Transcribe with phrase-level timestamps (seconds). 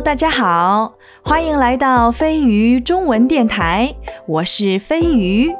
[0.00, 3.94] 大家好，欢迎来到飞鱼中文电台，
[4.26, 5.50] 我是飞鱼。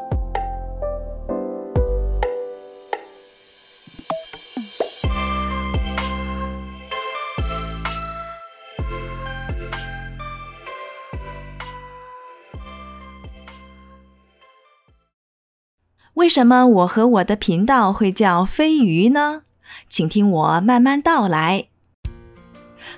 [16.14, 19.42] 为什么我和我的频道会叫飞鱼呢？
[19.88, 21.68] 请听我慢慢道来。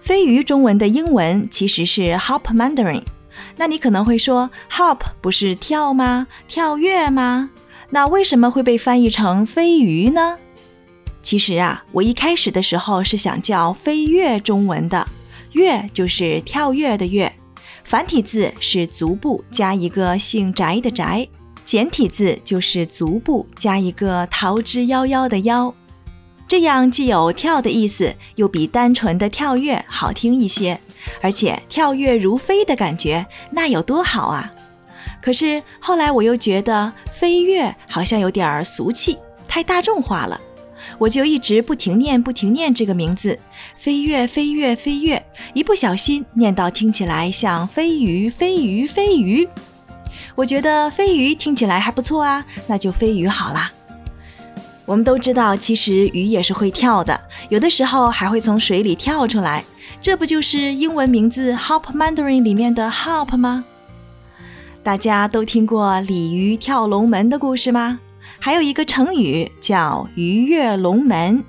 [0.06, 3.02] 飞鱼中文的英文其实是 Hop Mandarin。
[3.56, 6.28] 那你可能会说，Hop 不是跳吗？
[6.46, 7.50] 跳跃吗？
[7.90, 10.38] 那为什么会被翻译成飞鱼呢？
[11.22, 15.08] 其实啊，我一开始的时候是想叫飞跃中文的，
[15.54, 17.32] 跃就是跳跃的跃，
[17.82, 21.26] 繁体字是足部加一个姓翟的翟，
[21.64, 25.74] 简体字就是足部加一个逃之夭夭的夭。
[26.48, 30.80] 这样既有跳的意思，又比单纯的跳跃好听一些，
[31.20, 34.52] 而且跳跃如飞的感觉，那有多好啊！
[35.20, 40.40] 可是后来我又觉得飞跃好像有点儿俗气，太大众化了，
[40.98, 43.36] 我就一直不停念不停念这个名字，
[43.76, 45.20] 飞跃飞跃飞跃，
[45.52, 49.48] 一不小心念到听起来像飞鱼飞鱼飞鱼，
[50.36, 53.72] 我觉得飞鱼听起来还不错啊，那就飞鱼好啦。
[54.86, 59.64] 我们都知道，其实鱼也是会跳的，有的时候还会从水里跳出来。
[60.00, 63.64] 这不就是英文名字 Hop Mandarin 里面的 Hop 吗？
[64.84, 67.98] 大家都听过鲤鱼跳龙门的故事吗？
[68.38, 71.42] 还有一个成语叫鱼跃龙门。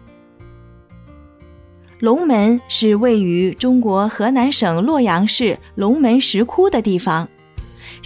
[1.99, 7.29] 龙门是位于中国河南省洛阳市龙门石窟的地方。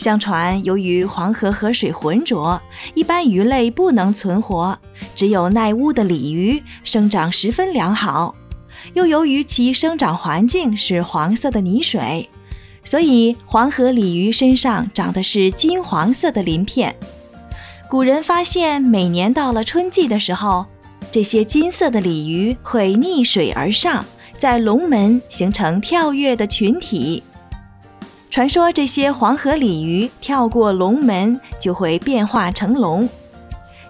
[0.02, 2.60] 相传，由于黄河河水浑浊，
[2.96, 4.76] 一般鱼类不能存活，
[5.16, 8.34] 只有耐污的鲤鱼生长十分良好。
[8.96, 12.28] 又由于其生长环境是黄色的泥水，
[12.84, 16.96] 所以黄河鲤鱼身上长的是金黄色的鳞片。
[17.88, 20.66] 古人发现，每年到了春季的时候，
[21.12, 24.04] 这些金色的鲤鱼会逆水而上，
[24.40, 27.22] 在龙门形成跳跃的群体。
[28.32, 33.08] 传说这些黄河鲤鱼跳过龙门就会变化成龙，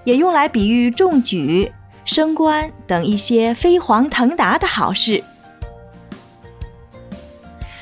[0.03, 1.71] 也用来比喻中举、
[2.05, 5.23] 升官等一些飞黄腾达的好事。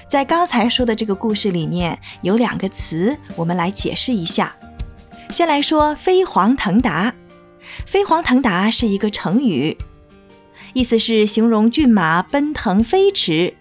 [0.06, 4.54] 在刚才说的这个故事里面，有两个词，我们来解释一下。
[5.30, 7.16] 先来说“飞黄腾达
[7.88, 9.78] ”，“飞黄腾达”是一个成语，
[10.74, 13.54] 意思是形容骏马奔腾飞驰。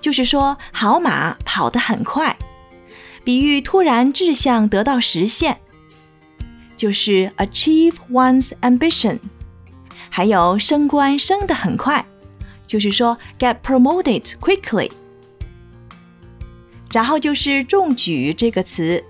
[0.00, 2.36] 就是说，好马跑得很快，
[3.22, 5.58] 比喻突然志向得到实现，
[6.76, 9.18] 就是 achieve one's ambition。
[10.08, 12.04] 还有升官升得很快，
[12.66, 14.90] 就是说 get promoted quickly。
[16.92, 19.04] 然后就是中举这个词，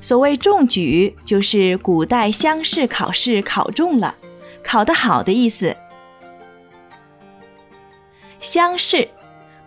[0.00, 4.14] 所谓中举，就是古代乡试考试考中了，
[4.64, 5.76] 考得好的意思。
[8.40, 9.08] 乡试。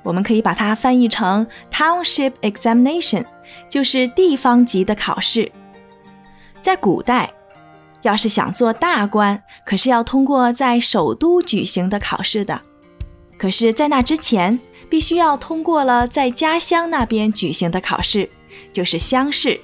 [0.04, 3.26] 我们可以把它翻译成 township examination，
[3.70, 5.52] 就是地方级的考试。
[6.62, 7.32] 在古代，
[8.04, 12.62] 要是想做大官，可是要通过在首都举行的考试的。
[13.38, 14.60] 可是，在那之前，
[14.90, 18.30] 必须要通过了在家乡那边举行的考试，
[18.72, 19.60] 就是乡试。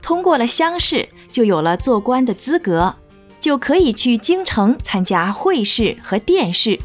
[0.00, 2.96] 通过了乡试，就有了做官的资格，
[3.38, 6.80] 就可以去京城参加会试和殿试。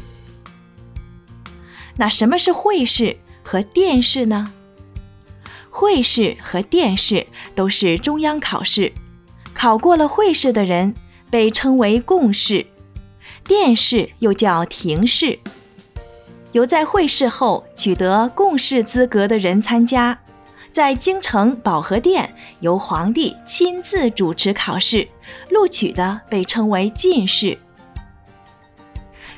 [1.98, 4.52] 那什么是会试和殿试呢？
[5.68, 8.92] 会试和殿试都是中央考试，
[9.52, 10.94] 考过了会试的人
[11.30, 12.66] 被称为贡士，
[13.44, 15.38] 殿试又叫廷试，
[16.52, 20.18] 由在会试后取得贡士资格的人参加，
[20.72, 25.06] 在京城保和殿由皇帝亲自主持考试，
[25.50, 27.58] 录取的被称为进士。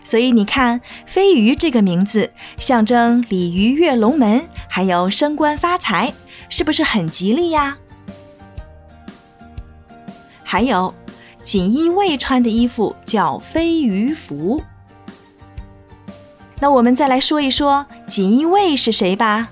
[0.03, 6.13] 所以你看，飞鱼这个名字象征鲤鱼跃龙门，还有升官发财，
[6.49, 7.79] 是不是很吉利呀？
[10.43, 10.93] 还有，
[11.43, 14.63] 锦衣卫穿的衣服叫飞鱼服。
[16.59, 19.51] 那我们再来说一说锦衣卫是谁吧。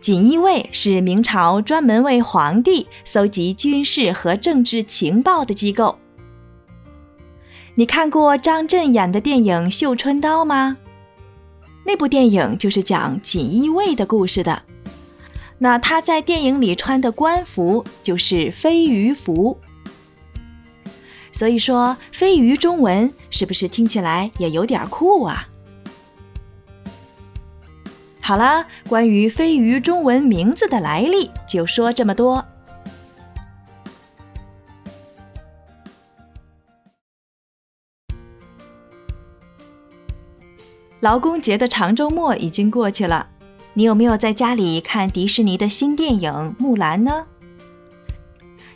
[0.00, 5.98] 锦衣卫是明朝专门为皇帝搜集军事和政治情报的机构。
[7.78, 10.78] 你看过张震演的电影《绣春刀》吗？
[11.86, 14.64] 那部电影就是讲锦衣卫的故事的。
[15.58, 19.60] 那他在电影里穿的官服就是飞鱼服。
[21.30, 25.48] 所以说，飞鱼中文是不是听起来也有点酷啊？
[28.20, 32.44] 好了，关于飞鱼中文名字的来历，就说这么多。
[41.00, 43.28] 劳工节的长周末已经过去了，
[43.74, 47.26] 你有没有在家里看迪士尼的新电影《木兰》呢？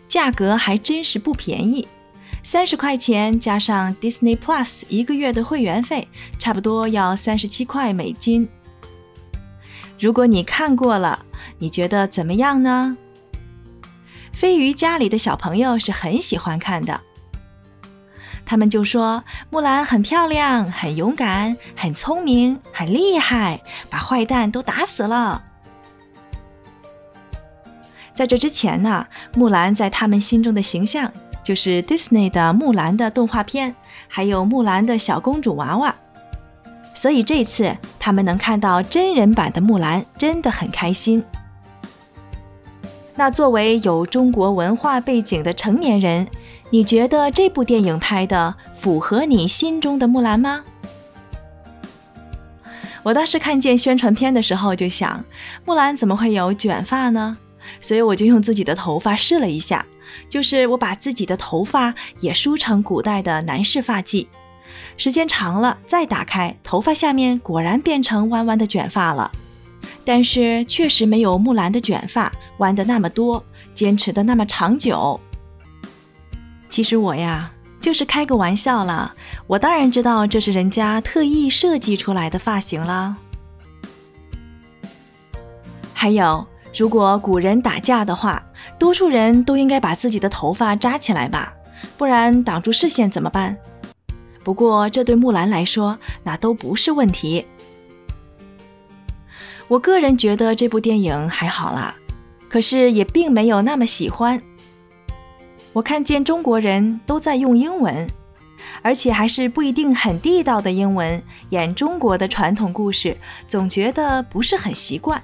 [0.07, 1.89] 价格还真是不便宜，
[2.45, 6.07] 三十块钱加上 Disney Plus 一个月的会员费，
[6.39, 8.49] 差不多要三十七块美金。
[9.99, 11.25] 如果你看过了，
[11.59, 12.97] 你觉得怎么样呢？
[14.33, 17.01] 飞鱼家里的小朋友是很喜欢看的，
[18.53, 25.43] 他们就说木兰很漂亮、很勇敢、很聪明、很厉害，把坏蛋都打死了。
[28.13, 31.11] 在这之前呢，木兰在他们心中的形象
[31.43, 33.75] 就是 Disney 的木兰的动画片，
[34.07, 35.95] 还有木兰的小公主娃娃。
[36.95, 41.25] 所以这次他们能看到真人版的木兰，真的很开心。
[43.15, 46.29] 那作为有中国文化背景的成年人，
[46.73, 50.65] 你觉得这部电影拍的符合你心中的木兰吗？
[53.03, 55.23] 我当时看见宣传片的时候就想，
[55.67, 57.37] 木兰怎么会有卷发呢？
[57.83, 59.85] 所以我就用自己的头发试了一下，
[60.31, 64.27] 就是我把自己的头发也梳成古代的男士发髻。
[64.97, 69.31] 时间长了，再打开头发下面，果然变成弯弯的卷发了。
[70.07, 73.45] 但是确实没有木兰的卷发弯的那么多，
[73.75, 75.21] 坚持的那么长久。
[76.73, 79.15] 其实我呀，就是开个玩笑了。
[79.47, 83.15] 我当然知道这是人家特意设计出来的发型了。
[85.93, 88.43] 还有，如果古人打架的话，
[88.79, 91.53] 多数人都应该把自己的头发扎起来吧，
[91.99, 93.55] 不然挡住视线怎么办？
[94.43, 97.45] 不过，这对木兰来说，那都不是问题。
[99.69, 101.95] 我个人觉得这部电影还好啦，
[102.49, 104.43] 可是也并没有那么喜欢。
[105.73, 108.07] 我看见中国人都在用英文，
[108.83, 113.17] 而且还是不一定很地道的英文演中国的传统故事，
[113.49, 115.23] 总觉得不是很习惯。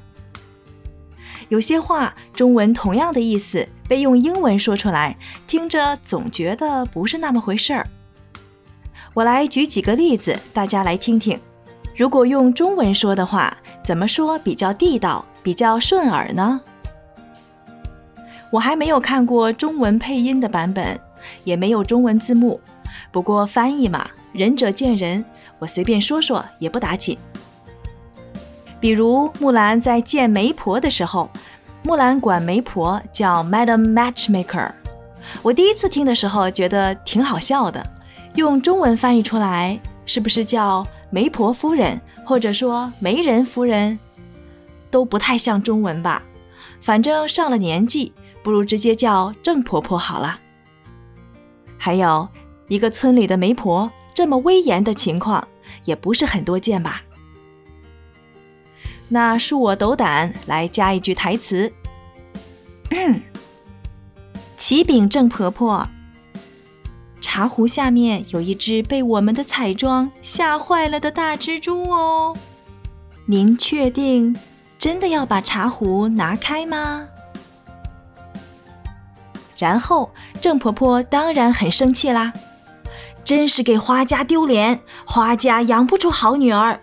[1.50, 5.16] 有些话中文同样的意思被用英文说出来，
[5.46, 7.86] 听着总觉得不是那么回事儿。
[9.14, 11.38] 我来举几个例子，大家来听听。
[11.96, 16.60] 如果用中文说的话，怎么说比较地道、比较顺耳呢？
[18.50, 20.98] 我还没有看过中文配音的版本，
[21.44, 22.60] 也没有中文字幕。
[23.10, 25.24] 不过翻译嘛，仁者见仁，
[25.58, 27.16] 我随便说说也不打紧。
[28.80, 31.28] 比如木兰在见媒婆的时候，
[31.82, 34.70] 木兰管媒婆叫 Madam Matchmaker。
[35.42, 37.84] 我第一次听的时候觉得挺好笑的。
[38.34, 43.98] 用中文翻译出来，是不是叫媒婆夫人，或者说媒人夫人，
[44.90, 46.22] 都不太像中文吧？
[46.80, 48.12] 反正上了年纪，
[48.42, 50.40] 不如直接叫郑婆婆好了。
[51.76, 52.28] 还有
[52.68, 55.46] 一个村里的媒婆这么威严的情况，
[55.84, 57.02] 也不是很多见吧？
[59.08, 61.72] 那恕我斗胆来加一句台词：
[64.56, 65.88] 启禀郑婆婆。
[67.20, 72.36] 茶壶下面有一只被我们的彩妆吓坏了的大蜘蛛哦，
[73.26, 74.36] 您确定
[74.78, 77.08] 真的要把茶壶拿开吗？
[79.57, 82.33] 然后郑婆婆当然很生气啦，
[83.23, 86.79] 真是给花家丢脸，花家养不出好女儿。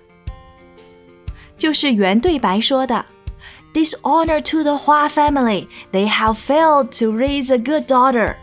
[1.58, 3.04] 就是原对白说的，
[3.74, 8.36] Dishonor to the 花 family, they have failed to raise a good daughter。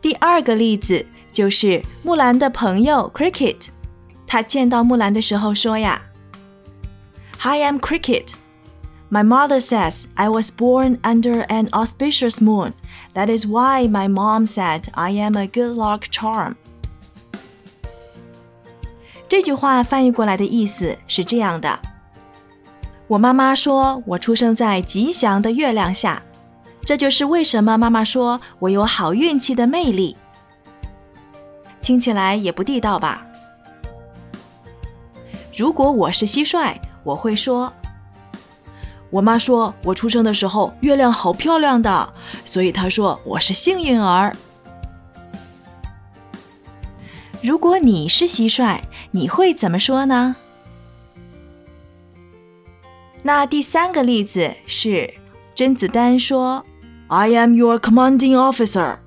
[0.00, 3.56] 第二个例子就是木兰的朋友 Cricket，
[4.26, 6.08] 他见到木兰的时候说呀：“
[7.40, 8.28] Hi, I'm Cricket.
[9.11, 12.71] My mother says I was born under an auspicious moon.
[13.13, 16.55] That is why my mom said I am a good luck charm.”
[19.27, 21.79] 这句话翻译过来的意思是这样的：
[23.07, 26.23] 我妈妈说我出生在吉祥的月亮下。
[26.85, 30.15] 这就是为什么妈妈说我有好运气的魅力。
[31.81, 33.25] 听起来也不地道吧？
[35.53, 37.71] 如果我是蟋蟀，我会说
[39.11, 42.13] ：“我妈说我出生的时候月亮好漂亮的，
[42.43, 44.35] 所以她说我是幸运儿。”
[47.43, 50.37] 如果你是蟋蟀，你会怎么说呢？
[53.23, 55.13] 那第三个例子是
[55.53, 56.65] 甄子丹说。
[57.13, 58.99] I am your commanding officer.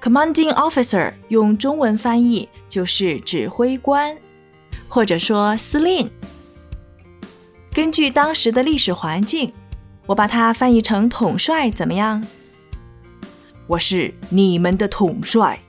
[0.00, 4.16] Commanding officer 用中文翻译就是指挥官，
[4.88, 6.10] 或者说司令。
[7.72, 9.52] 根据当时的历史环境，
[10.06, 12.26] 我把它翻译成统帅，怎么样？
[13.68, 15.60] 我是你们的统帅。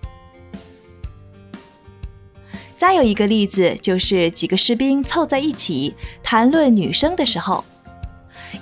[2.76, 5.94] 再有一个例子，就是几个士兵凑在一起
[6.24, 7.64] 谈论女生的时候，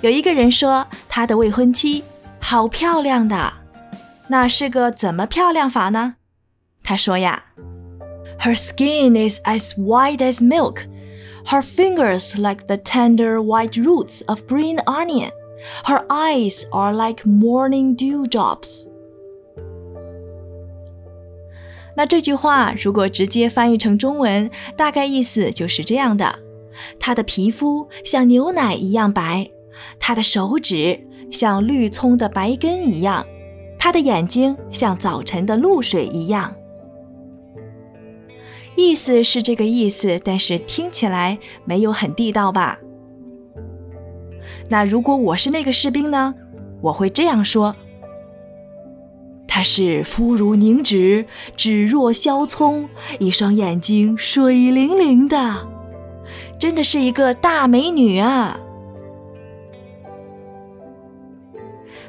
[0.02, 2.04] 有一个人说他的未婚妻
[2.38, 3.54] 好漂亮的，
[4.28, 6.16] 那是个怎么漂亮法呢？
[6.82, 7.44] 他说呀
[8.40, 10.86] ，Her skin is as white as milk,
[11.50, 15.30] her fingers like the tender white roots of green onion,
[15.84, 18.86] her eyes are like morning dewdrops.
[21.96, 26.38] 那这句话如果直接翻译成中文，大概意思就是这样的：
[27.00, 29.50] 她的皮肤像牛奶一样白，
[29.98, 31.00] 她的手指
[31.32, 33.26] 像绿葱的白根一样，
[33.76, 36.54] 她的眼睛像早晨的露水一样。
[38.80, 42.78] 意思是这个意思，但是听起来没有很地道吧？
[44.68, 46.34] 那如果我是那个士兵呢？
[46.80, 47.76] 我会这样说。
[49.46, 55.68] 她是肤如凝脂，指若削葱，一双眼睛水灵灵的，
[56.58, 58.60] 真的是一个大美女啊！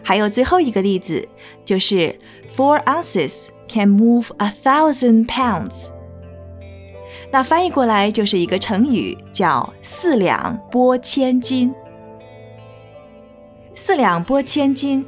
[0.04, 1.28] 还有最后一个例子，
[1.66, 2.18] 就是
[2.56, 5.90] Four ounces can move a thousand pounds。
[7.32, 11.74] 那翻译过来就是一个成语，叫四两拨千斤。
[13.76, 15.06] 四两拨千斤。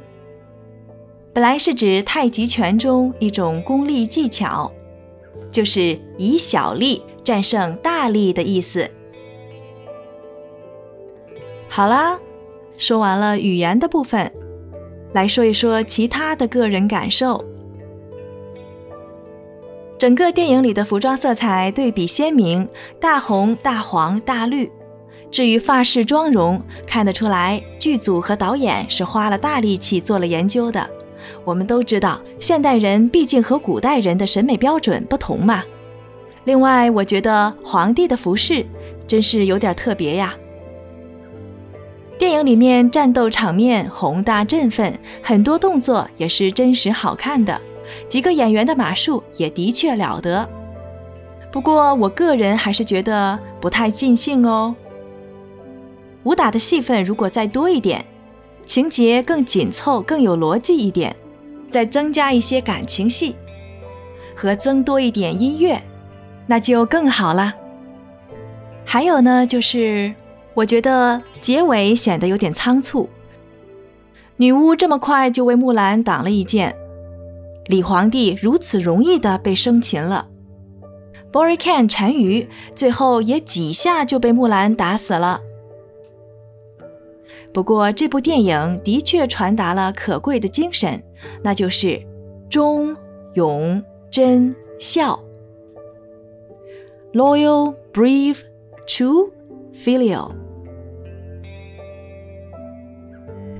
[1.32, 4.70] 本来是指太极拳中一种功力技巧，
[5.50, 8.88] 就是以小力战胜大力的意思。
[11.68, 12.18] 好啦，
[12.78, 14.32] 说完了语言的部分，
[15.12, 17.44] 来说一说其他的个人感受。
[20.04, 22.68] 整个电影里的服装色彩对比鲜明，
[23.00, 24.70] 大红、大黄、大绿。
[25.30, 30.86] 至于发饰妆容，看得出来剧组和导演是花了大力气做了研究的。
[31.42, 35.64] 我们都知道，现代人毕竟和古代人的审美标准不同嘛。
[36.44, 38.66] 另外，我觉得皇帝的服饰
[39.06, 40.34] 真是有点特别呀。
[42.18, 47.58] 电影里面战斗场面宏大振奋，很多动作也是真实好看的，
[48.08, 50.48] 几个演员的马术也的确了得。
[51.52, 54.74] 不过，我个人还是觉得不太尽兴哦。
[56.24, 58.04] 武打的戏份如果再多一点。
[58.66, 61.14] 情节更紧凑、更有逻辑一点，
[61.68, 63.36] 再增加一些感情戏，
[64.34, 65.82] 和增多一点音乐，
[66.46, 67.54] 那就更好了。
[68.86, 70.14] 还有呢，就是
[70.54, 73.10] 我觉得结尾显得有点仓促，
[74.38, 76.74] 女巫这么快就为木兰挡了一箭，
[77.66, 80.28] 李皇帝如此容易地被生擒了
[81.32, 85.40] ，Borican 单于最后也几下就被木兰打死了。
[87.52, 91.00] 不过，这部电影的确传达了可贵的精神，
[91.42, 92.02] 那就是
[92.50, 92.94] 忠、
[93.34, 95.18] 勇、贞、孝。
[97.12, 98.38] Loyal, brave,
[98.88, 99.30] true,
[99.72, 100.32] filial。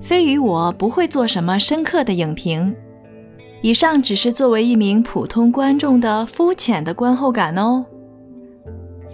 [0.03, 2.75] 飞鱼，我不会做什么深刻的影评，
[3.65, 7.87] 以上只是作为一名普通观众的肤浅的观后感哦。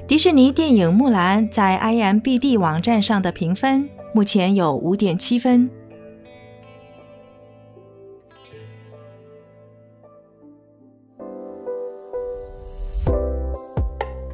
[0.09, 3.89] 迪士尼电影《木兰》在 IMBD 网站上的评分。
[4.13, 5.71] 目前有五点七分。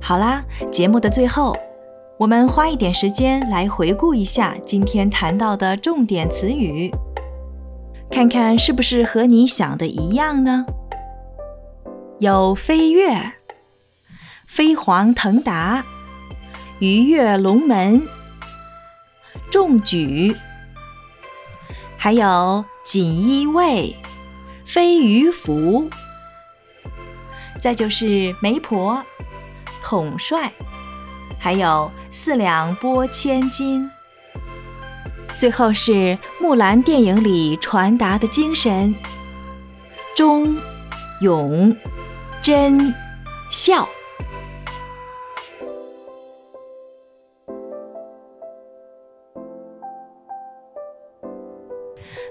[0.00, 1.54] 好啦，节目的最后，
[2.16, 6.90] 我们花一点时间来回顾一下今天谈到的重点词语，
[8.10, 10.64] 看看是不是和你想的一样呢？
[12.18, 13.34] 有飞跃、
[14.46, 15.84] 飞黄腾达、
[16.78, 18.06] 鱼跃龙门。
[19.50, 20.34] 中举，
[21.96, 23.94] 还有锦衣卫、
[24.64, 25.88] 飞鱼服，
[27.60, 29.04] 再就是媒婆、
[29.82, 30.52] 统帅，
[31.38, 33.88] 还有四两拨千斤，
[35.37, 38.95] 最后是木兰电影里传达的精神：
[40.16, 40.57] 忠、
[41.21, 41.76] 勇、
[42.43, 42.95] 贞、
[43.50, 43.87] 孝。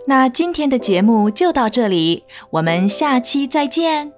[0.07, 4.13] 那今天的节目就到这里，我们下期再见。